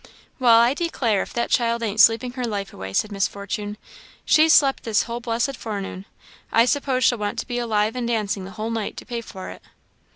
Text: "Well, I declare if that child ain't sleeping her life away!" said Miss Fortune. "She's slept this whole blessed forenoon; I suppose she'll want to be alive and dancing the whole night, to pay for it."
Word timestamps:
"Well, 0.39 0.59
I 0.59 0.73
declare 0.73 1.21
if 1.21 1.31
that 1.33 1.51
child 1.51 1.83
ain't 1.83 1.99
sleeping 1.99 2.31
her 2.31 2.43
life 2.43 2.73
away!" 2.73 2.91
said 2.91 3.11
Miss 3.11 3.27
Fortune. 3.27 3.77
"She's 4.25 4.51
slept 4.51 4.81
this 4.81 5.03
whole 5.03 5.19
blessed 5.19 5.55
forenoon; 5.55 6.05
I 6.51 6.65
suppose 6.65 7.03
she'll 7.03 7.19
want 7.19 7.37
to 7.37 7.47
be 7.47 7.59
alive 7.59 7.95
and 7.95 8.07
dancing 8.07 8.43
the 8.43 8.49
whole 8.57 8.71
night, 8.71 8.97
to 8.97 9.05
pay 9.05 9.21
for 9.21 9.51
it." 9.51 9.61